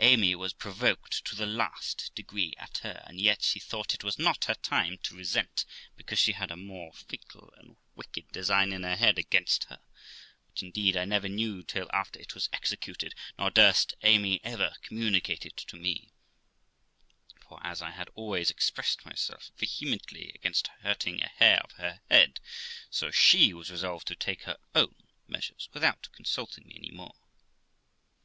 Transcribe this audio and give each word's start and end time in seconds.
Amy 0.00 0.34
was 0.34 0.52
provoked 0.52 1.24
to 1.24 1.36
the 1.36 1.46
last 1.46 2.10
degree 2.16 2.52
at 2.58 2.78
her, 2.78 3.04
and 3.06 3.20
yet 3.20 3.44
she 3.44 3.60
thought 3.60 3.94
it 3.94 4.02
was 4.02 4.18
not 4.18 4.46
her 4.46 4.56
time 4.56 4.98
to 5.04 5.14
resent, 5.14 5.64
because 5.96 6.18
she 6.18 6.32
had 6.32 6.50
a 6.50 6.56
more 6.56 6.92
fatal 6.92 7.54
and 7.58 7.76
wicked 7.94 8.26
design 8.32 8.72
in 8.72 8.82
her 8.82 8.96
head 8.96 9.20
against 9.20 9.62
her; 9.66 9.78
which, 10.50 10.64
indeed, 10.64 10.96
I 10.96 11.04
never 11.04 11.28
knew 11.28 11.62
till 11.62 11.88
after 11.92 12.18
it 12.18 12.34
was 12.34 12.48
executed, 12.52 13.14
nor 13.38 13.52
durst 13.52 13.94
Amy 14.02 14.40
ever 14.42 14.74
communicate 14.82 15.46
it 15.46 15.56
to 15.58 15.76
me; 15.76 16.10
for, 17.48 17.64
as 17.64 17.80
I 17.80 17.92
had 17.92 18.08
always 18.16 18.50
expressed 18.50 19.04
myself 19.04 19.52
vehemently 19.56 20.32
against 20.34 20.70
hurting 20.80 21.22
a 21.22 21.28
hair 21.28 21.58
of 21.62 21.70
her 21.76 22.00
head, 22.10 22.40
so 22.90 23.12
she 23.12 23.52
was 23.54 23.70
resolved 23.70 24.08
to 24.08 24.16
take 24.16 24.42
her 24.42 24.58
own 24.74 24.96
measures 25.28 25.68
without 25.72 26.08
consulting 26.12 26.66
me 26.66 26.74
any 26.78 26.90
more. 26.90 27.14